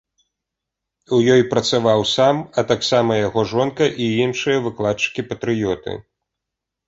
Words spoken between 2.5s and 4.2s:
а таксама яго жонка і